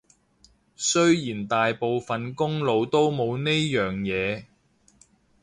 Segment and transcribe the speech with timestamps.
[0.75, 4.45] 雖然大部分公路都冇呢樣嘢